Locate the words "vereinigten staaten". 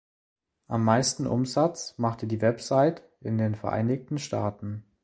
3.53-4.83